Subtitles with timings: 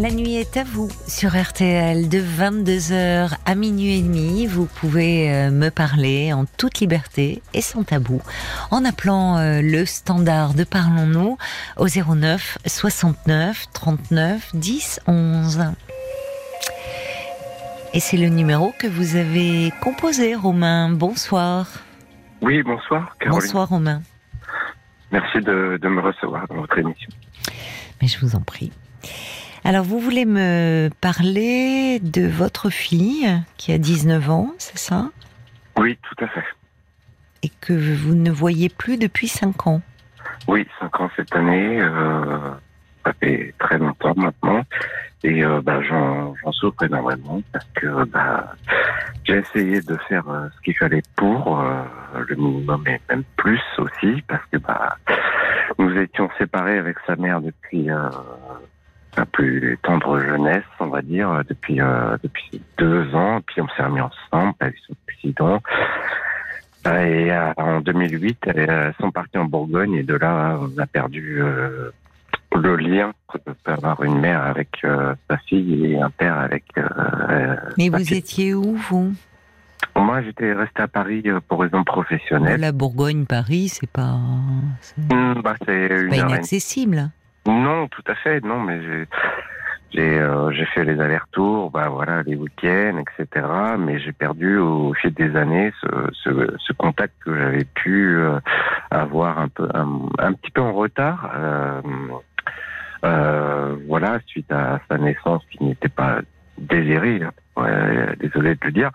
[0.00, 4.46] La nuit est à vous sur RTL de 22h à minuit et demi.
[4.46, 8.22] Vous pouvez euh, me parler en toute liberté et sans tabou
[8.70, 11.36] en appelant euh, le standard de Parlons-nous
[11.78, 15.64] au 09 69 39 10 11.
[17.92, 20.90] Et c'est le numéro que vous avez composé, Romain.
[20.90, 21.66] Bonsoir.
[22.40, 23.40] Oui, bonsoir, Caroline.
[23.40, 24.02] Bonsoir, Romain.
[25.10, 27.10] Merci de, de me recevoir dans votre émission.
[28.00, 28.70] Mais je vous en prie.
[29.68, 35.10] Alors, vous voulez me parler de votre fille qui a 19 ans, c'est ça?
[35.76, 36.44] Oui, tout à fait.
[37.42, 39.82] Et que vous ne voyez plus depuis 5 ans?
[40.46, 41.82] Oui, 5 ans cette année.
[41.82, 42.38] Euh,
[43.04, 44.62] ça fait très longtemps maintenant.
[45.22, 48.54] Et euh, bah, j'en souffre énormément parce que bah,
[49.24, 51.82] j'ai essayé de faire euh, ce qu'il fallait pour, euh,
[52.26, 54.96] le minimum et même plus aussi, parce que bah,
[55.78, 57.88] nous étions séparés avec sa mère depuis
[59.16, 63.40] euh, sa plus tendre jeunesse, on va dire, depuis euh, depuis deux ans.
[63.46, 65.60] Puis on s'est remis ensemble avec son accident.
[66.86, 70.86] Et euh, en 2008, elles euh, sont parties en Bourgogne et de là, on a
[70.86, 71.90] perdu euh,
[72.54, 76.64] le lien que peut avoir une mère avec euh, sa fille et un père avec.
[76.78, 78.18] euh, Mais vous fille.
[78.18, 79.12] étiez où, vous?
[79.96, 82.60] Moi, j'étais resté à Paris euh, pour raisons professionnelles.
[82.60, 84.16] La Bourgogne, Paris, c'est pas,
[84.80, 87.10] c'est Hmm, bah, une pas inaccessible.
[87.48, 88.78] Non, tout à fait, non, mais
[89.96, 93.46] euh, j'ai fait les allers-retours, bah voilà, les week-ends, etc.
[93.78, 95.72] Mais j'ai perdu au fil des années
[96.12, 98.38] ce contact que j'avais pu euh,
[98.90, 101.30] avoir un peu un, petit peu en retard.
[103.04, 106.20] Euh, voilà, suite à sa naissance qui n'était pas
[106.58, 107.22] désirée,
[107.56, 108.90] hein, désolé de le dire,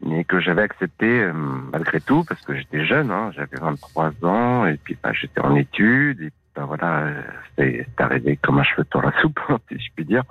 [0.00, 1.28] mais que j'avais accepté
[1.70, 5.54] malgré tout parce que j'étais jeune, hein, j'avais 23 ans et puis bah, j'étais en
[5.54, 7.08] études ben voilà,
[7.56, 10.24] c'est arrivé comme un cheveu dans la soupe, si je puis dire.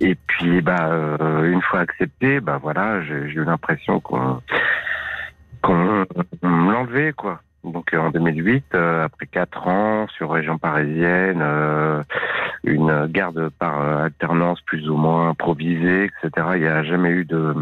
[0.00, 4.40] Et puis, bah, euh, une fois accepté, bah voilà, j'ai eu l'impression qu'on
[5.60, 7.40] qu'on me l'enlevait, quoi.
[7.64, 12.02] Donc en 2008, euh, après quatre ans sur région parisienne, euh,
[12.62, 16.46] une garde par alternance plus ou moins improvisée, etc.
[16.54, 17.54] Il n'y a jamais eu de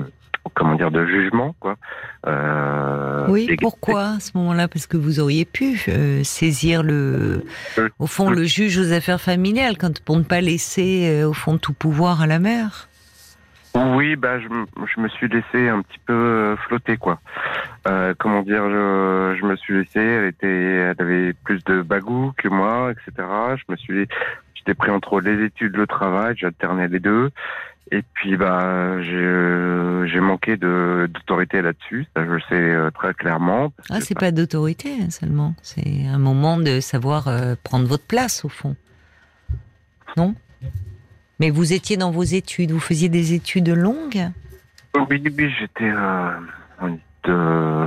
[0.54, 1.76] comment dire de jugement, quoi.
[2.26, 4.68] Euh, Oui, pourquoi à ce moment-là?
[4.68, 7.44] Parce que vous auriez pu euh, saisir le,
[7.78, 11.32] Euh, au fond, le juge aux affaires familiales, quand pour ne pas laisser euh, au
[11.32, 12.88] fond tout pouvoir à la mère.
[13.74, 14.48] Oui, bah, je,
[15.00, 17.20] me suis laissé un petit peu flotter, quoi.
[18.18, 22.48] Comment dire, je, je me suis laissé, elle était, elle avait plus de bagou que
[22.48, 23.28] moi, etc.
[23.56, 24.08] Je me suis,
[24.54, 27.30] j'étais pris entre les études, le travail, j'alternais les deux.
[27.92, 33.14] Et puis, bah, j'ai, j'ai manqué de, d'autorité là-dessus, ça je le sais euh, très
[33.14, 33.72] clairement.
[33.90, 35.54] Ah, c'est bah, pas d'autorité hein, seulement.
[35.62, 38.74] C'est un moment de savoir euh, prendre votre place au fond.
[40.16, 40.34] Non?
[41.38, 42.72] Mais vous étiez dans vos études.
[42.72, 44.30] Vous faisiez des études longues?
[44.94, 46.30] Oui, oui, j'étais euh,
[47.24, 47.86] de,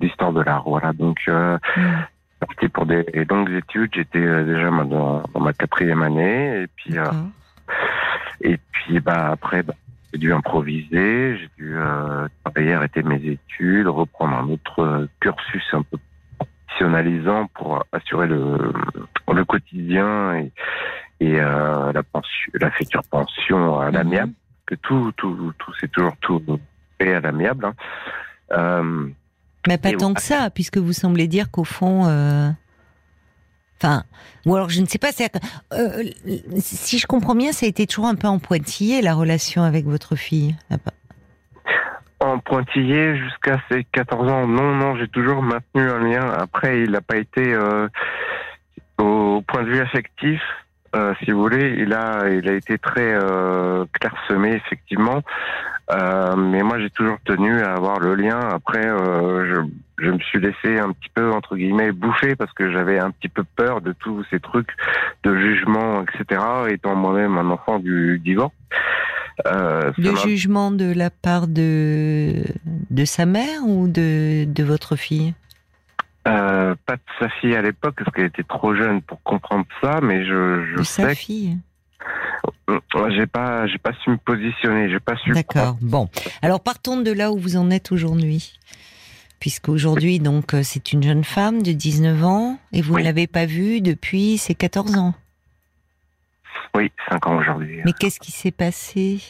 [0.00, 0.92] d'histoire de l'art, voilà.
[0.92, 2.46] Donc, euh, Hmm.
[2.46, 3.90] parti pour des longues études.
[3.94, 6.62] J'étais euh, déjà dans, ma quatrième année.
[6.62, 7.04] Et puis, euh.
[8.40, 9.74] Et puis bah, après, bah,
[10.12, 11.36] j'ai dû improviser.
[11.38, 15.98] J'ai dû euh, travailler, arrêter mes études, reprendre un autre euh, cursus un peu
[16.38, 18.72] professionnalisant pour assurer le,
[19.32, 20.52] le quotidien et,
[21.20, 24.28] et euh, la, pension, la future pension à l'amiable.
[24.32, 24.34] Mhm.
[24.66, 26.42] Que tout, tout, tout, c'est toujours tout
[26.98, 27.66] fait à l'amiable.
[27.66, 27.74] hein.
[28.52, 29.08] Euh,
[29.68, 32.06] Mais pas tant que ça, puisque vous semblez dire qu'au fond.
[33.84, 34.02] Enfin,
[34.46, 35.08] ou alors je ne sais pas.
[35.74, 36.04] euh,
[36.58, 39.84] si je comprends bien, ça a été toujours un peu en pointillé la relation avec
[39.84, 40.56] votre fille.
[42.20, 46.30] En pointillé jusqu'à ses 14 ans, non, non, j'ai toujours maintenu un lien.
[46.30, 47.88] Après, il n'a pas été euh,
[48.96, 50.40] au point de vue affectif,
[50.96, 53.18] euh, si vous voulez, il a, il a été très
[53.92, 55.20] clairsemé effectivement.
[55.90, 58.40] Euh, mais moi, j'ai toujours tenu à avoir le lien.
[58.40, 59.64] Après, euh,
[59.98, 63.10] je, je me suis laissé un petit peu entre guillemets bouffer parce que j'avais un
[63.10, 64.70] petit peu peur de tous ces trucs
[65.24, 66.40] de jugement, etc.
[66.70, 68.54] Étant moi-même un enfant du divorce.
[69.46, 75.34] Euh, Le jugement de la part de, de sa mère ou de, de votre fille?
[76.26, 80.00] Euh, pas de sa fille à l'époque parce qu'elle était trop jeune pour comprendre ça,
[80.02, 82.04] mais je, je De sa sais fille que
[83.10, 85.30] j'ai pas j'ai pas su me positionner, j'ai pas su.
[85.32, 85.76] D'accord.
[85.80, 86.08] Bon.
[86.42, 88.58] Alors partons de là où vous en êtes aujourd'hui.
[89.40, 93.02] Puisqu'aujourd'hui, donc, euh, c'est une jeune femme de 19 ans et vous Oui.
[93.02, 95.14] ne l'avez pas vue depuis ses 14 ans.
[96.74, 97.80] Oui, cinq ans aujourd'hui.
[97.84, 99.20] Mais qu'est-ce qui s'est passé?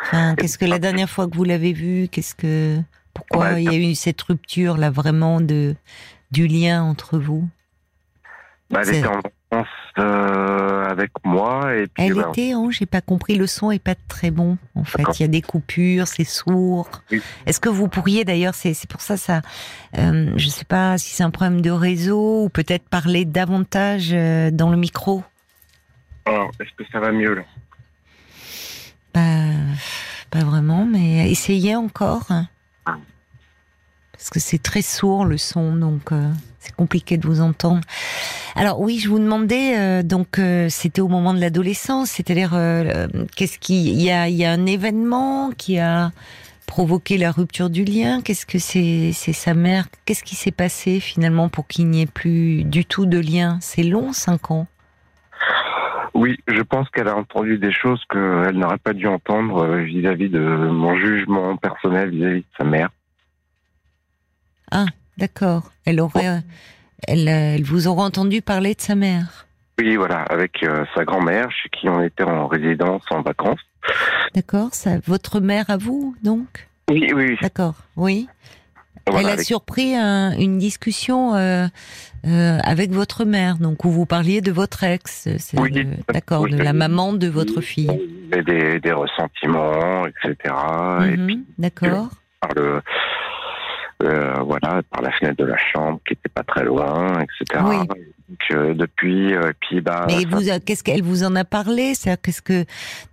[0.00, 2.78] Enfin, Qu'est-ce que la dernière fois que vous l'avez vue, qu'est-ce que.
[3.14, 5.74] Pourquoi Ouais, il y a eu cette rupture là vraiment de
[6.30, 7.48] du lien entre vous?
[8.70, 9.20] Bah, elle était en,
[9.98, 10.37] euh,
[10.98, 11.74] avec moi.
[11.76, 14.58] Et puis, Elle bah, était, oh, j'ai pas compris, le son est pas très bon.
[14.74, 16.88] En fait, il y a des coupures, c'est sourd.
[17.10, 17.22] Oui.
[17.46, 19.42] Est-ce que vous pourriez d'ailleurs, c'est pour ça ça,
[19.96, 24.50] euh, je sais pas si c'est un problème de réseau ou peut-être parler davantage euh,
[24.50, 25.22] dans le micro?
[26.26, 27.42] alors, est-ce que ça va mieux là?
[29.14, 29.46] Pas,
[30.30, 32.26] pas vraiment, mais essayez encore.
[32.30, 32.48] hein.
[34.18, 36.28] Parce que c'est très sourd le son, donc euh,
[36.58, 37.80] c'est compliqué de vous entendre.
[38.56, 42.50] Alors oui, je vous demandais, euh, donc euh, c'était au moment de l'adolescence, c'est-à-dire
[43.36, 46.10] qu'est-ce qui, il y a, y a un événement qui a
[46.66, 48.20] provoqué la rupture du lien?
[48.20, 49.86] Qu'est-ce que c'est, c'est sa mère?
[50.04, 53.58] Qu'est-ce qui s'est passé finalement pour qu'il n'y ait plus du tout de lien?
[53.60, 54.66] C'est long, cinq ans.
[56.14, 60.40] Oui, je pense qu'elle a entendu des choses qu'elle n'aurait pas dû entendre vis-à-vis de
[60.40, 62.88] mon jugement personnel vis-à-vis de sa mère.
[65.16, 65.70] D'accord.
[65.84, 66.42] Elle aurait,
[67.06, 69.46] elle, euh, elle vous aurait entendu parler de sa mère.
[69.80, 73.60] Oui, voilà, avec euh, sa grand-mère, chez qui on était en résidence, en vacances.
[74.34, 74.70] D'accord.
[74.72, 76.68] Ça, votre mère à vous, donc?
[76.90, 77.36] Oui, oui.
[77.40, 77.74] D'accord.
[77.96, 78.28] Oui.
[79.06, 81.66] Voilà, elle a avec- surpris un- une discussion euh,
[82.26, 85.28] euh, avec votre mère, donc où vous parliez de votre ex.
[85.56, 85.86] Oui.
[86.12, 86.50] D'accord, Oui.
[86.52, 87.90] de la maman de votre fille.
[88.32, 90.54] Et des, des ressentiments, etc.
[91.12, 92.08] Et puis D'accord.
[92.40, 92.82] par le,
[94.02, 97.62] euh, voilà, par la fenêtre de la chambre qui était pas très loin, etc.
[97.66, 97.76] Oui.
[97.78, 100.04] Donc, euh, depuis, euh, et puis bah.
[100.06, 101.94] Mais ça- vous, qu'est-ce qu'elle vous en a parlé?
[101.94, 102.64] C'est qu'est-ce que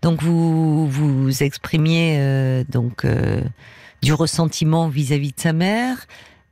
[0.01, 3.05] donc vous vous exprimiez donc
[4.01, 5.97] du ressentiment vis-à-vis de sa mère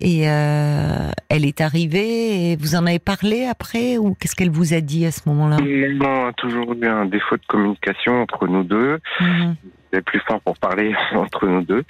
[0.01, 4.73] et euh, elle est arrivée et vous en avez parlé après ou qu'est-ce qu'elle vous
[4.73, 5.57] a dit à ce moment-là?
[5.57, 8.99] Non, on a toujours eu un défaut de communication entre nous deux.
[9.21, 9.55] Mhm.
[9.93, 11.83] C'est plus fort pour parler entre nous deux.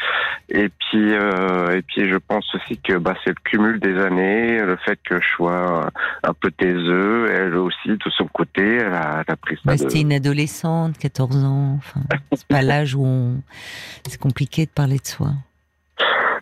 [0.49, 4.59] Et puis, euh, et puis, je pense aussi que bah, c'est le cumul des années,
[4.59, 5.89] le fait que je sois
[6.23, 7.31] un peu taiseux.
[7.31, 9.61] Elle aussi, de son côté, elle a, elle a pris ça.
[9.65, 11.75] Bah, de- C'était une adolescente, 14 ans.
[11.77, 12.01] Enfin,
[12.33, 13.41] c'est pas l'âge où on.
[14.05, 15.29] C'est compliqué de parler de soi.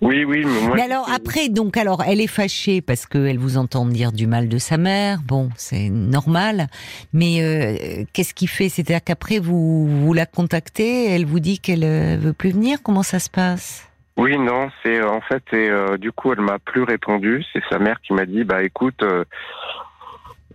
[0.01, 0.75] Oui, oui, mais moi.
[0.75, 4.49] Mais alors après, donc alors, elle est fâchée parce qu'elle vous entend dire du mal
[4.49, 5.19] de sa mère.
[5.23, 6.67] Bon, c'est normal.
[7.13, 8.67] Mais euh, qu'est-ce qui fait?
[8.67, 12.79] C'est-à-dire qu'après vous vous la contactez, elle vous dit qu'elle euh, veut plus venir?
[12.83, 13.87] Comment ça se passe?
[14.17, 17.43] Oui, non, c'est euh, en fait, c'est euh, du coup, elle m'a plus répondu.
[17.53, 19.23] C'est sa mère qui m'a dit, bah écoute, euh,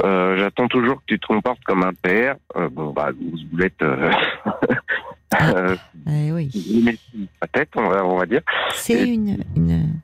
[0.02, 2.36] euh, j'attends toujours que tu te comportes comme un père.
[2.56, 4.10] Euh, bon, bah, vous euh,
[5.34, 5.76] euh,
[6.08, 6.50] Eh Oui,
[7.52, 8.42] tête, on va, on va dire.
[8.74, 10.00] c'est une, une.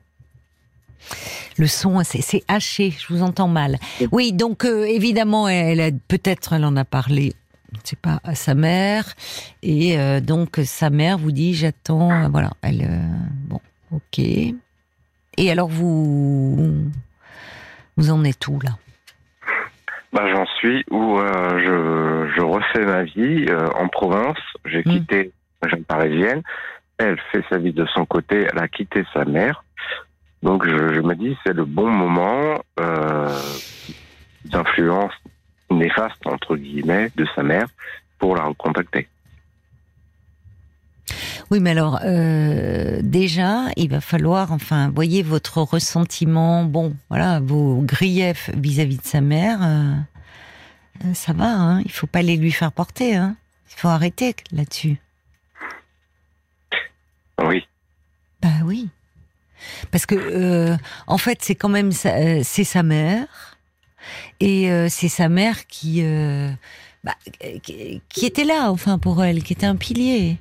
[1.57, 2.91] Le son, c'est haché.
[2.91, 3.77] Je vous entends mal.
[4.11, 7.33] Oui, donc euh, évidemment, elle peut-être, elle en a parlé.
[7.73, 9.13] Je sais pas à sa mère
[9.63, 12.87] et euh, donc sa mère vous dit j'attends euh, voilà elle
[13.47, 13.59] bon
[13.91, 14.53] ok et
[15.51, 16.83] alors vous
[17.97, 18.77] vous en êtes où là?
[20.13, 24.37] Bah, j'en suis où euh, je, je refais ma vie euh, en province.
[24.65, 24.91] J'ai Mm.
[24.91, 25.31] quitté
[25.61, 26.41] la jeune parisienne.
[26.99, 28.47] Elle fait sa vie de son côté.
[28.51, 29.63] Elle a quitté sa mère.
[30.43, 33.35] Donc je, je me dis c'est le bon moment euh,
[34.45, 35.13] d'influence
[35.71, 37.67] néfaste entre guillemets de sa mère
[38.19, 39.07] pour la recontacter.
[41.53, 47.79] Oui, mais alors euh, déjà, il va falloir, enfin, voyez votre ressentiment, bon, voilà, vos
[47.83, 49.93] griefs vis-à-vis de sa mère, euh,
[51.05, 53.35] euh, ça va, hein, il faut pas les lui faire porter, hein,
[53.69, 54.97] il faut arrêter là-dessus.
[57.39, 57.63] Oui.
[58.41, 58.89] Bah oui,
[59.91, 63.59] parce que euh, en fait, c'est quand même sa- c'est sa mère
[64.39, 66.01] et c'est sa mère qui,
[67.03, 67.13] bah,
[67.61, 70.39] qui qui était là, enfin pour elle, qui était un pilier.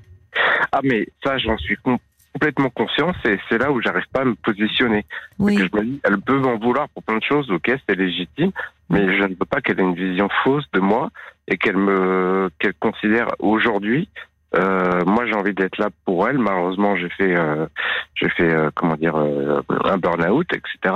[0.73, 1.99] Ah mais ça j'en suis com-
[2.33, 3.12] complètement conscient.
[3.25, 5.05] C'est c'est là où j'arrive pas à me positionner.
[5.39, 5.57] Oui.
[5.57, 8.51] que je me dis, elle peut m'en vouloir pour plein de choses, ok, c'est légitime,
[8.91, 11.11] mais je ne veux pas qu'elle ait une vision fausse de moi
[11.49, 14.09] et qu'elle me qu'elle considère aujourd'hui.
[14.55, 16.37] euh, moi, j'ai envie d'être là pour elle.
[16.39, 17.67] Malheureusement, j'ai fait, euh,
[18.15, 20.95] j'ai fait, euh, comment dire, un burn-out, etc.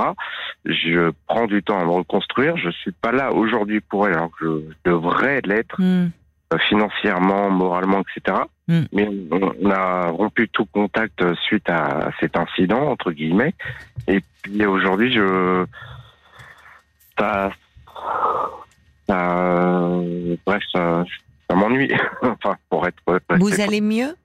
[0.65, 2.55] Je prends du temps à me reconstruire.
[2.57, 6.09] Je suis pas là aujourd'hui pour elle, alors que je devrais l'être Hmm.
[6.53, 8.37] Euh, financièrement, moralement, etc.
[8.67, 8.81] Mm.
[8.93, 13.53] Mais on, a rompu tout contact euh, suite à cet incident entre guillemets.
[14.07, 15.65] Et puis aujourd'hui, je,
[17.19, 17.51] ça,
[19.07, 19.99] ça-
[20.45, 21.03] bref, ça,
[21.49, 21.91] ça m'ennuie.
[22.21, 23.01] enfin, pour être.
[23.39, 24.15] Vous allez mieux?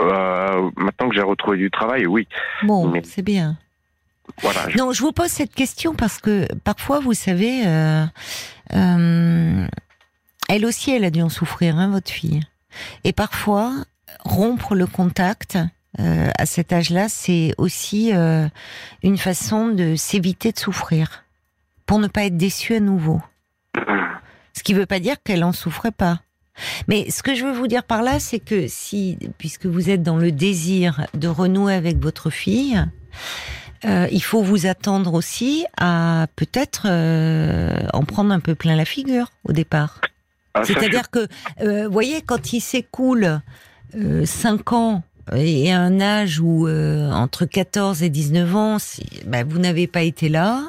[0.00, 2.26] Euh, maintenant que j'ai retrouvé du travail, oui.
[2.62, 3.56] Bon, Mais- c'est bien.
[4.40, 4.68] Voilà.
[4.68, 8.04] je- Non, je vous pose cette question parce que parfois, vous savez, euh,
[8.74, 9.66] euh,
[10.52, 12.42] elle aussi, elle a dû en souffrir, hein, votre fille.
[13.04, 13.72] Et parfois,
[14.20, 15.58] rompre le contact
[15.98, 18.46] euh, à cet âge-là, c'est aussi euh,
[19.02, 21.24] une façon de s'éviter de souffrir,
[21.86, 23.22] pour ne pas être déçu à nouveau.
[24.52, 26.20] Ce qui ne veut pas dire qu'elle en souffrait pas.
[26.86, 30.02] Mais ce que je veux vous dire par là, c'est que si, puisque vous êtes
[30.02, 32.78] dans le désir de renouer avec votre fille,
[33.86, 38.84] euh, il faut vous attendre aussi à peut-être euh, en prendre un peu plein la
[38.84, 40.02] figure au départ.
[40.54, 41.26] Ah, C'est-à-dire que,
[41.60, 43.40] euh, vous voyez, quand il s'écoule
[43.96, 45.02] euh, 5 ans
[45.34, 50.02] et un âge où euh, entre 14 et 19 ans, si- bah, vous n'avez pas
[50.02, 50.60] été là,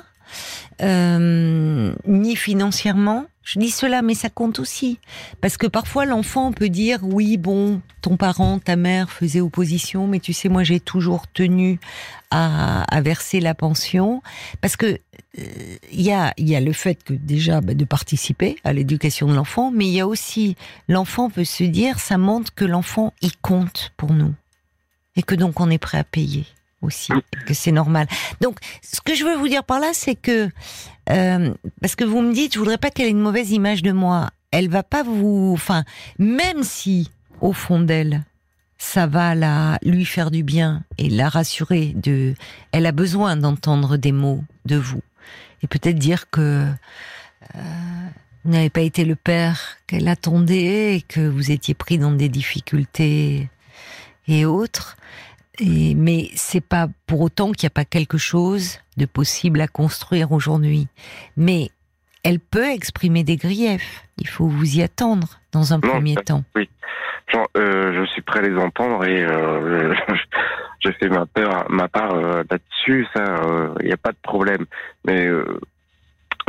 [0.81, 3.25] euh, ni financièrement.
[3.43, 4.99] Je dis cela, mais ça compte aussi.
[5.41, 10.19] Parce que parfois, l'enfant peut dire, oui, bon, ton parent, ta mère faisait opposition, mais
[10.19, 11.79] tu sais, moi, j'ai toujours tenu
[12.31, 14.21] à, verser la pension.
[14.61, 14.97] Parce que
[15.39, 15.43] euh,
[15.91, 19.85] il y, a, le fait que déjà bah, de participer à l'éducation de l'enfant, mais
[19.85, 20.55] il y a aussi
[20.87, 24.33] l'enfant peut se dire ça montre que l'enfant il compte pour nous
[25.15, 26.45] et que donc on est prêt à payer
[26.83, 27.13] aussi,
[27.45, 28.07] que c'est normal.
[28.41, 30.49] Donc ce que je veux vous dire par là, c'est que
[31.09, 33.91] euh, parce que vous me dites, je voudrais pas qu'elle ait une mauvaise image de
[33.91, 34.29] moi.
[34.51, 35.83] Elle va pas vous, enfin
[36.19, 38.23] même si au fond d'elle
[38.77, 42.33] ça va la lui faire du bien et la rassurer de
[42.71, 45.01] elle a besoin d'entendre des mots de vous
[45.61, 46.67] et peut-être dire que
[47.55, 47.59] euh,
[48.43, 52.29] vous n'avez pas été le père qu'elle attendait et que vous étiez pris dans des
[52.29, 53.49] difficultés
[54.27, 54.97] et autres.
[55.59, 59.67] Et, mais c'est pas pour autant qu'il n'y a pas quelque chose de possible à
[59.67, 60.87] construire aujourd'hui.
[61.37, 61.69] Mais
[62.23, 64.03] elle peut exprimer des griefs.
[64.17, 66.43] Il faut vous y attendre dans un Non, premier ça- temps.
[67.31, 69.93] Genre, euh, je suis prêt à les entendre et euh,
[70.83, 73.41] je fais ma, peur, ma part euh, là-dessus, ça,
[73.79, 74.65] il n'y a pas de problème.
[75.05, 75.27] Mais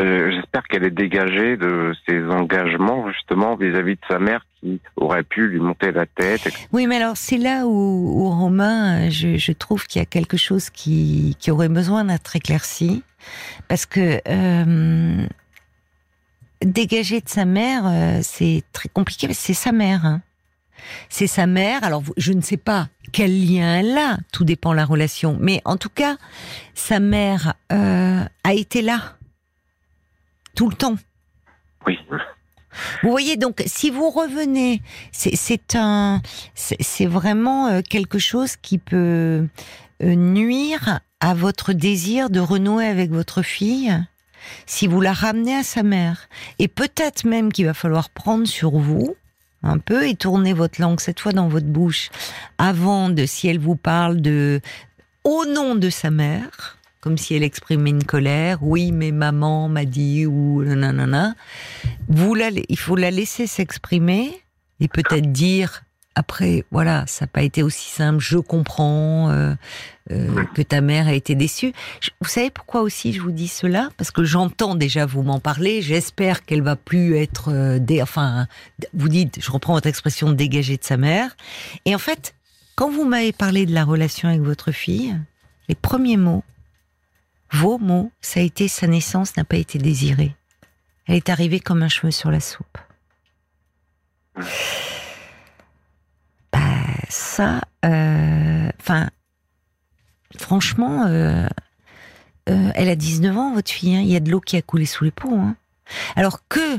[0.01, 5.23] euh, j'espère qu'elle est dégagée de ses engagements justement vis-à-vis de sa mère qui aurait
[5.23, 6.49] pu lui monter la tête.
[6.73, 10.37] Oui, mais alors c'est là où, où Romain, je, je trouve qu'il y a quelque
[10.37, 13.03] chose qui, qui aurait besoin d'être éclairci,
[13.69, 15.27] parce que euh,
[16.63, 20.05] dégager de sa mère, euh, c'est très compliqué, que c'est sa mère.
[20.05, 20.23] hein.
[21.09, 21.83] C'est sa mère.
[21.85, 25.63] Alors je ne sais pas quel lien elle a, tout dépend de la relation, mais
[25.65, 26.17] en tout cas,
[26.75, 29.17] sa mère euh, a été là
[30.55, 30.97] tout le temps.
[31.87, 31.99] Oui.
[33.03, 34.83] Vous voyez, donc, si vous revenez,
[35.13, 36.21] c'est- un,
[36.55, 39.47] c'est c'est vraiment euh, quelque chose qui peut
[40.03, 43.95] euh, nuire à votre désir de renouer avec votre fille
[44.67, 46.29] si vous la ramenez à sa mère.
[46.59, 49.15] Et peut-être même qu'il va falloir prendre sur vous
[49.63, 52.11] un peu et tourner votre langue cette fois dans votre bouche
[52.59, 54.61] avant de, si elle vous parle de,
[55.23, 59.85] au nom de sa mère, comme si elle exprimait une colère, oui, mais maman m'a
[59.85, 61.35] dit, ou nanana,
[62.09, 64.31] vous la, il faut la laisser s'exprimer
[64.81, 65.83] et peut-être dire
[66.15, 69.55] après, voilà, ça n'a pas été aussi simple, je comprends euh,
[70.13, 71.75] euh, que ta mère a été déçue.
[72.01, 73.91] Je- vous savez pourquoi aussi je vous dis cela?
[73.99, 78.47] Parce que j'entends déjà vous m'en parler, j'espère qu'elle va plus être, euh, dé- enfin,
[78.95, 81.37] vous dites, je reprends votre expression, dégagée de sa mère.
[81.85, 82.35] Et en fait,
[82.77, 85.17] quand vous m'avez parlé de la relation avec votre fille,
[85.69, 86.45] les premiers mots,
[87.55, 90.35] vos mots, ça a été sa naissance n'a pas été désirée.
[91.07, 92.79] Elle est arrivée comme un cheveu sur la soupe.
[96.53, 96.61] Bah,
[97.09, 99.11] ça, euh, enfin,
[100.39, 101.47] franchement, euh,
[102.49, 103.97] euh, elle a 19 ans, votre fille.
[103.97, 104.01] hein.
[104.01, 105.41] Il y a de l'eau qui a coulé sous les ponts.
[105.41, 105.57] hein.
[106.17, 106.79] Alors que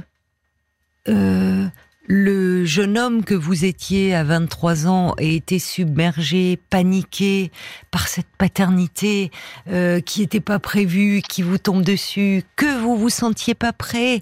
[2.07, 7.51] le jeune homme que vous étiez à 23 ans ait été submergé, paniqué
[7.91, 9.31] par cette paternité
[9.69, 14.21] euh, qui n'était pas prévue, qui vous tombe dessus, que vous vous sentiez pas prêt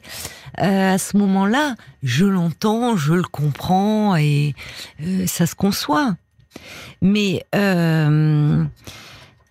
[0.60, 4.54] euh, à ce moment-là, je l'entends, je le comprends et
[5.02, 6.16] euh, ça se conçoit.
[7.02, 8.64] Mais euh,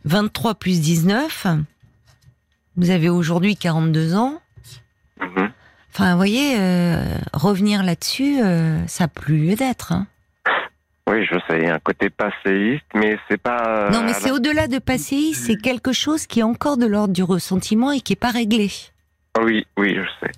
[0.05, 1.47] 23 plus 19,
[2.77, 4.41] vous avez aujourd'hui 42 ans.
[5.21, 5.53] Mhm.
[5.93, 7.03] Enfin, vous voyez, euh,
[7.35, 9.93] revenir là-dessus, euh, ça n'a plus lieu d'être.
[9.93, 10.07] hein.
[11.09, 13.91] Oui, je sais, il y a un côté passéiste, mais c'est pas.
[13.91, 16.87] non, mais à c'est la- au-delà de passer, c'est quelque chose qui est encore de
[16.87, 18.71] l'ordre du ressentiment et qui n'est pas réglé.
[19.43, 20.33] Oui, oui, je sais.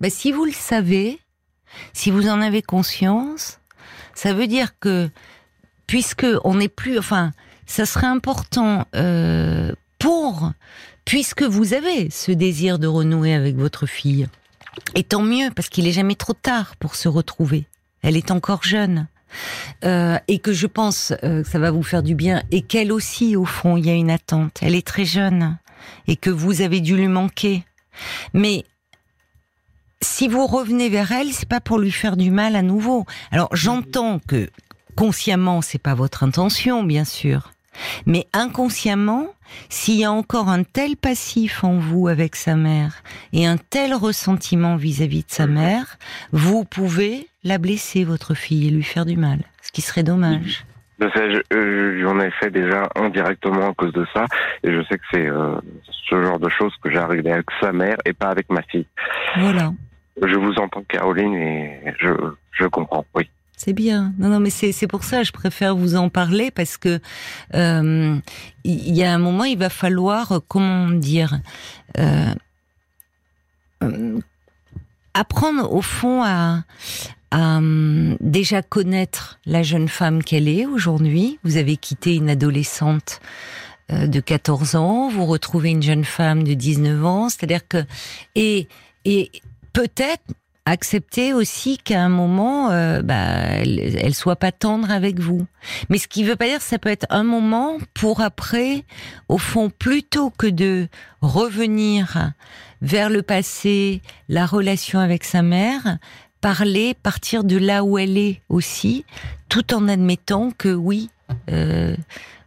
[0.00, 1.18] Ben, si vous le savez,
[1.92, 3.58] si vous en avez conscience,
[4.14, 5.08] ça veut dire que
[5.86, 7.32] puisque on n'est plus, enfin,
[7.66, 10.52] ça serait important euh, pour,
[11.04, 14.28] puisque vous avez ce désir de renouer avec votre fille,
[14.94, 17.66] et tant mieux parce qu'il est jamais trop tard pour se retrouver.
[18.02, 19.06] Elle est encore jeune.
[19.84, 22.92] Euh, et que je pense euh, que ça va vous faire du bien et qu'elle
[22.92, 25.56] aussi au fond il y a une attente elle est très jeune
[26.06, 27.64] et que vous avez dû lui manquer
[28.34, 28.66] mais
[30.02, 33.06] si vous revenez vers elle, c'est pas pour lui faire du mal à nouveau.
[33.30, 34.50] Alors j'entends que
[34.96, 37.52] consciemment c'est pas votre intention, bien sûr,
[38.06, 39.26] Mais inconsciemment,
[39.68, 43.02] s'il y a encore un tel passif en vous avec sa mère
[43.32, 45.54] et un tel ressentiment vis-à-vis de sa Mhm.
[45.54, 45.96] mère,
[46.32, 49.40] vous pouvez la blesser, votre fille, et lui faire du mal.
[49.62, 50.64] Ce qui serait dommage.
[51.00, 54.26] Je sais, euh, j'en ai fait déjà indirectement à cause de ça,
[54.62, 55.56] et je sais que c'est euh,
[56.08, 58.86] ce genre de choses que j'ai régler avec sa mère et pas avec ma fille.
[59.38, 59.72] Voilà.
[60.24, 62.10] Je vous entends, Caroline, et je,
[62.52, 63.28] je comprends, oui.
[63.64, 64.12] C'est bien.
[64.18, 66.98] Non, non, mais c'est pour ça je préfère vous en parler parce que
[67.54, 68.18] euh,
[68.64, 71.38] il y a un moment, il va falloir, euh, comment dire,
[71.96, 72.34] euh,
[75.14, 76.64] apprendre au fond à,
[78.20, 81.38] déjà connaître la jeune femme qu'elle est aujourd'hui.
[81.44, 83.20] Vous avez quitté une adolescente
[83.90, 87.84] de 14 ans, vous retrouvez une jeune femme de 19 ans, c'est-à-dire que
[88.34, 88.66] et
[89.04, 89.30] et
[89.72, 90.24] peut-être
[90.64, 95.46] accepter aussi qu'à un moment, euh, bah, elle, soit pas tendre avec vous.
[95.88, 98.84] Mais ce qui veut pas dire, ça peut être un moment pour après,
[99.28, 100.88] au fond, plutôt que de
[101.20, 102.32] revenir
[102.80, 105.98] vers le passé, la relation avec sa mère,
[106.40, 109.04] parler, partir de là où elle est aussi,
[109.48, 111.10] tout en admettant que oui,
[111.50, 111.96] euh,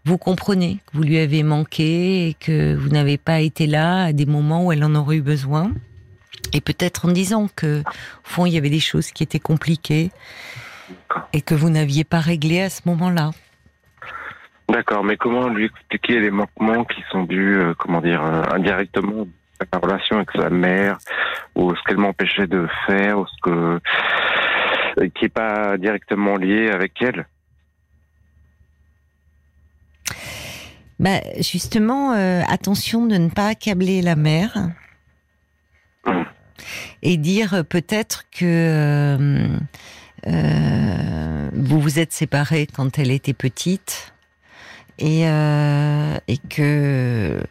[0.06, 4.14] vous comprenez que vous lui avez manqué et que vous n'avez pas été là à
[4.14, 5.72] des moments où elle en aurait eu besoin.
[6.54, 7.84] Et peut-être en disant que, au
[8.24, 10.12] fond, il y avait des choses qui étaient compliquées
[11.34, 13.32] et que vous n'aviez pas réglées à ce moment-là.
[14.70, 19.28] D'accord, mais comment lui expliquer les manquements qui sont dus, euh, comment dire, euh, indirectement
[19.60, 20.98] à la relation avec sa mère,
[21.56, 23.80] ou ce qu'elle m'empêchait de faire, ou ce que
[24.98, 27.28] euh, qui est pas directement lié avec elle?
[31.00, 32.12] Bah, justement,
[32.48, 34.70] attention de ne pas accabler la mère.
[37.02, 39.58] Et dire peut-être que euh,
[40.28, 44.14] euh, vous vous êtes séparés quand elle était petite
[44.98, 47.42] et, euh, et que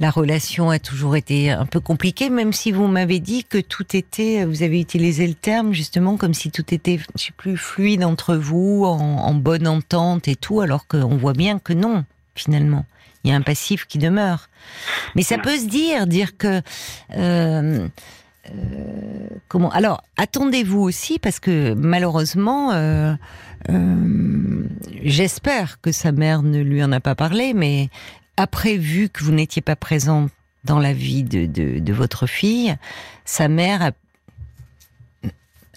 [0.00, 3.96] la relation a toujours été un peu compliquée, même si vous m'avez dit que tout
[3.96, 8.04] était, vous avez utilisé le terme justement comme si tout était, je sais plus, fluide
[8.04, 12.04] entre vous, en, en bonne entente et tout, alors qu'on voit bien que non,
[12.36, 12.84] finalement.
[13.24, 14.48] Il y a un passif qui demeure.
[15.16, 16.62] Mais ça peut se dire, dire que
[17.16, 17.88] euh,
[19.48, 23.14] comment Alors attendez-vous aussi parce que malheureusement, euh,
[23.70, 24.64] euh,
[25.02, 27.88] j'espère que sa mère ne lui en a pas parlé, mais
[28.36, 30.28] après vu que vous n'étiez pas présent
[30.64, 32.76] dans la vie de, votre fille,
[33.24, 33.92] sa mère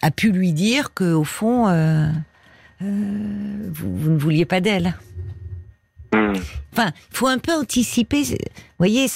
[0.01, 2.09] a, pu lui dire que au fond, euh,
[2.81, 4.95] euh, vous ne vouliez pas d'elle.
[6.13, 6.33] Hum.
[6.73, 8.23] Enfin, il faut un peu anticiper.
[8.23, 8.35] Vous
[8.77, 9.07] voyez,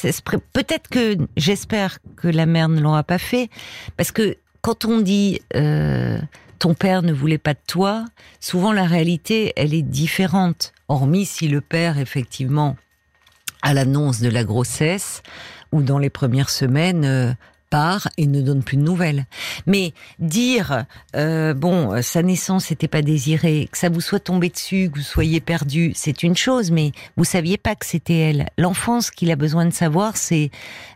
[0.53, 3.49] peut-être que j'espère que la mère ne l'aura pas fait,
[3.97, 6.19] parce que quand on dit euh,
[6.60, 8.05] ton père ne voulait pas de toi,
[8.39, 10.73] souvent la réalité elle est différente.
[10.88, 12.75] Hormis si le père effectivement
[13.62, 15.23] à l'annonce de la grossesse
[15.71, 17.34] ou dans les premières semaines euh,
[17.69, 19.25] part et ne donne plus de nouvelles.
[19.65, 24.89] Mais dire euh, bon sa naissance n'était pas désirée, que ça vous soit tombé dessus,
[24.91, 28.47] que vous soyez perdu, c'est une chose, mais vous saviez pas que c'était elle.
[28.58, 30.51] L'enfant, ce qu'il a besoin de savoir, c'est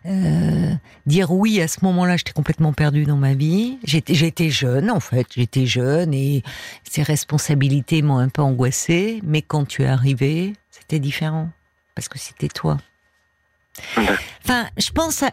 [0.05, 0.73] euh,
[1.05, 3.77] dire oui à ce moment-là, j'étais complètement perdu dans ma vie.
[3.83, 6.43] J'étais j'étais jeune en fait, j'étais jeune et
[6.83, 9.21] ces responsabilités m'ont un peu angoissée.
[9.23, 11.49] Mais quand tu es arrivé, c'était différent
[11.95, 12.77] parce que c'était toi.
[14.43, 15.31] Enfin, je pense à,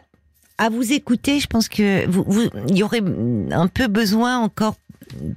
[0.58, 1.40] à vous écouter.
[1.40, 3.02] Je pense que vous, vous, il y aurait
[3.50, 4.76] un peu besoin encore,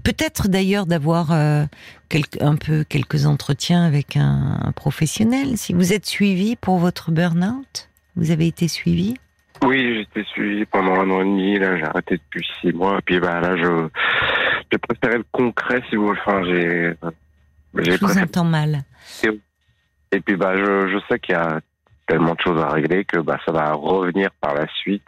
[0.04, 1.66] peut-être d'ailleurs d'avoir euh,
[2.10, 5.58] quelques- un peu quelques entretiens avec un, un professionnel.
[5.58, 9.16] Si vous êtes suivi pour votre burn-out, vous avez été suivi?
[9.64, 11.60] Oui, j'étais suivi pendant un an et demi.
[11.60, 13.00] Là, j'ai arrêté depuis six mois.
[13.00, 13.88] Et puis, bah, là, je,
[14.72, 16.20] j'ai préféré le concret, si vous voulez.
[16.26, 16.94] Enfin, j'ai,
[17.84, 18.84] j'ai Je vous entends mal.
[20.12, 21.60] Et puis, bah, je, je sais qu'il y a
[22.10, 25.08] tellement de choses à régler que, bah, ça va revenir par la suite.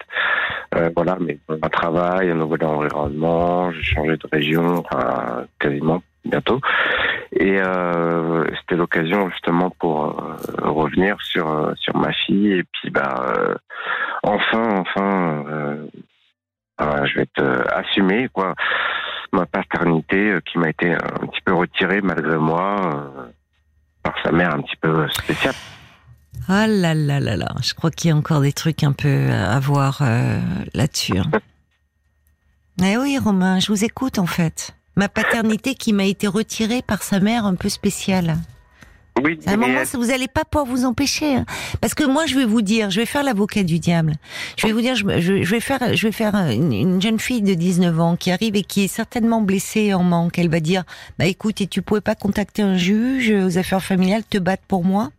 [0.75, 6.61] Euh, voilà, mais un travail, un nouvel environnement, j'ai changé de région, enfin, quasiment bientôt.
[7.33, 13.25] Et euh, c'était l'occasion justement pour euh, revenir sur sur ma fille et puis bah
[14.21, 15.43] enfin enfin
[16.77, 18.53] je vais euh, assumé quoi
[19.31, 22.75] ma paternité qui m'a été un petit peu retirée malgré moi
[24.03, 25.55] par sa mère un petit peu spéciale.
[26.53, 29.29] Ah là là là là, je crois qu'il y a encore des trucs un peu
[29.31, 30.37] à voir euh,
[30.73, 31.17] là-dessus.
[31.17, 31.31] hein.
[32.83, 34.71] Eh oui, Romain, je vous écoute en fait.
[34.97, 38.37] Ma paternité qui m'a été retirée par sa mère un peu spéciale.
[39.23, 41.35] Oui, À un moment, elle- ça, vous allez pas pouvoir vous empêcher.
[41.35, 41.45] hein.
[41.79, 44.15] Parce que moi, je vais vous dire, je vais faire l'avocat du diable.
[44.57, 47.19] Je vais vous dire, je, je- je vais faire, je vais faire une, une jeune
[47.19, 50.37] fille de 19 ans qui arrive et qui est certainement blessée en manque.
[50.39, 50.83] Elle va dire,
[51.19, 54.83] bah écoute, et tu pouvais pas contacter un juge aux affaires familiales te battre pour
[54.83, 55.11] moi?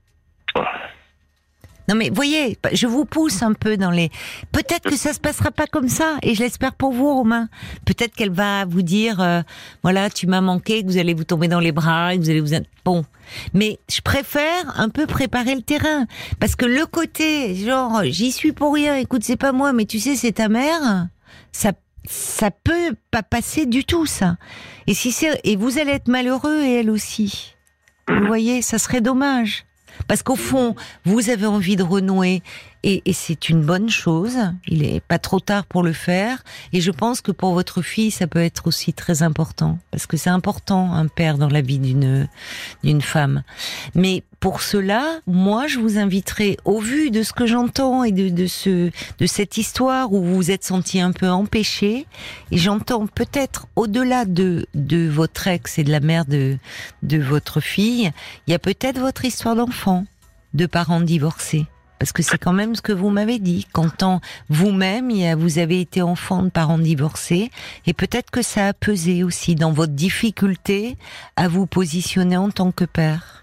[1.88, 4.10] Non mais voyez, je vous pousse un peu dans les.
[4.52, 7.48] Peut-être que ça se passera pas comme ça, et je l'espère pour vous, Romain.
[7.84, 9.42] Peut-être qu'elle va vous dire, euh,
[9.82, 12.40] voilà, tu m'as manqué, que vous allez vous tomber dans les bras, que vous allez
[12.40, 12.54] vous.
[12.84, 13.04] Bon,
[13.52, 16.06] mais je préfère un peu préparer le terrain,
[16.38, 18.96] parce que le côté, genre, j'y suis pour rien.
[18.96, 21.08] Écoute, c'est pas moi, mais tu sais, c'est ta mère.
[21.50, 21.72] Ça,
[22.08, 24.36] ça peut pas passer du tout, ça.
[24.86, 27.54] Et si c'est, et vous allez être malheureux et elle aussi.
[28.08, 29.64] Vous voyez, ça serait dommage.
[30.08, 30.74] Parce qu'au fond,
[31.04, 32.42] vous avez envie de renouer
[32.84, 34.36] et, et c'est une bonne chose.
[34.66, 36.42] Il est pas trop tard pour le faire.
[36.72, 40.16] Et je pense que pour votre fille, ça peut être aussi très important parce que
[40.16, 42.28] c'est important un père dans la vie d'une
[42.82, 43.42] d'une femme.
[43.94, 48.28] Mais pour cela, moi, je vous inviterai, au vu de ce que j'entends et de,
[48.28, 52.06] de ce de cette histoire où vous vous êtes senti un peu empêché,
[52.50, 56.58] et j'entends peut-être au-delà de de votre ex et de la mère de
[57.04, 58.10] de votre fille,
[58.46, 60.04] il y a peut-être votre histoire d'enfant,
[60.54, 61.66] de parents divorcés
[62.02, 63.68] parce que c'est quand même ce que vous m'avez dit.
[63.70, 67.52] Quand vous-même, vous avez été enfant de parents divorcés,
[67.86, 70.96] et peut-être que ça a pesé aussi dans votre difficulté
[71.36, 73.41] à vous positionner en tant que père.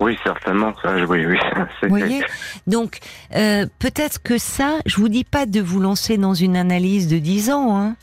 [0.00, 0.72] Oui, certainement.
[0.82, 1.36] Ça, oui, oui.
[1.82, 2.22] Vous voyez
[2.66, 2.98] Donc,
[3.34, 7.18] euh, peut-être que ça, je vous dis pas de vous lancer dans une analyse de
[7.18, 7.96] 10 ans, hein,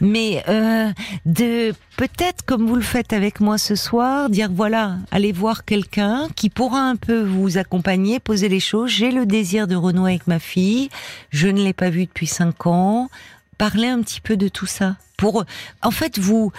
[0.00, 0.90] mais euh,
[1.26, 6.28] de peut-être, comme vous le faites avec moi ce soir, dire voilà, allez voir quelqu'un
[6.36, 8.90] qui pourra un peu vous accompagner, poser les choses.
[8.90, 10.88] J'ai le désir de renouer avec ma fille.
[11.30, 13.10] Je ne l'ai pas vue depuis 5 ans.
[13.58, 14.96] Parler un petit peu de tout ça.
[15.18, 15.44] Pour,
[15.82, 16.52] en fait, vous,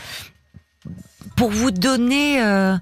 [1.36, 2.76] pour vous donner, euh,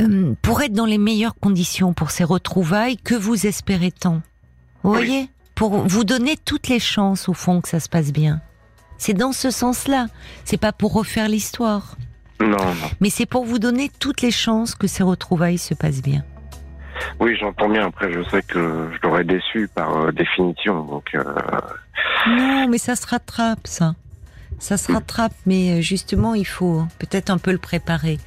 [0.00, 4.22] euh, pour être dans les meilleures conditions pour ces retrouvailles que vous espérez tant.
[4.82, 5.28] Vous voyez?
[5.54, 8.40] Pour vous donner toutes les chances, au fond, que ça se passe bien.
[8.96, 10.06] C'est dans ce sens-là.
[10.44, 11.96] C'est pas pour refaire l'histoire.
[12.40, 12.90] Non, non.
[13.00, 16.24] Mais c'est pour vous donner toutes les chances que ces retrouvailles se passent bien.
[17.18, 17.86] Oui, j'entends bien.
[17.86, 20.84] Après, je sais que je l'aurais déçu par euh, définition.
[20.84, 21.16] Donc.
[22.28, 23.94] Non, mais ça se rattrape, ça
[24.58, 28.18] ça se rattrape, mais justement, il faut peut-être un peu le préparer.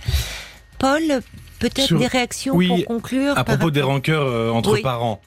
[0.80, 1.02] Paul,
[1.60, 4.82] peut-être Sur- des réactions Oui, pour conclure À par propos des rancœurs euh, entre Oui.
[4.82, 5.22] parents,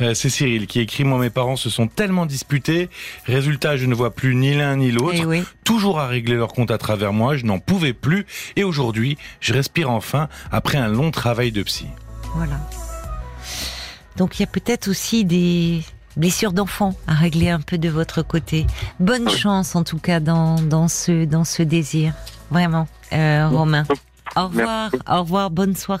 [0.00, 2.88] Euh, c'est Cyril qui écrit Moi, mes parents se sont tellement disputés.
[3.24, 5.18] Résultat, je ne vois plus ni l'un ni l'autre.
[5.20, 5.42] Eh oui.
[5.64, 7.36] Toujours à régler leur compte à travers moi.
[7.36, 8.26] Je n'en pouvais plus.
[8.56, 11.86] Et aujourd'hui, je respire enfin après un long travail de psy.
[12.34, 12.60] Voilà.
[14.16, 15.82] Donc il y a peut-être aussi des
[16.16, 18.66] blessures d'enfants à régler un peu de votre côté.
[19.00, 22.14] Bonne chance en tout cas dans, dans ce dans ce désir.
[22.50, 23.84] Vraiment, euh, Romain.
[24.36, 25.94] Au revoir, au revoir, bonne soirée.